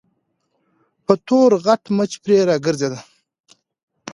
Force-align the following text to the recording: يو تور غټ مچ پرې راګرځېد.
يو 1.05 1.13
تور 1.27 1.51
غټ 1.65 1.83
مچ 1.97 2.11
پرې 2.23 2.37
راګرځېد. 2.49 2.93